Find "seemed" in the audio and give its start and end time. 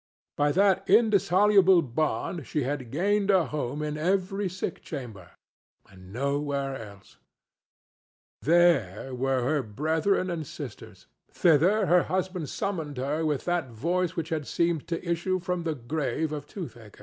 14.47-14.87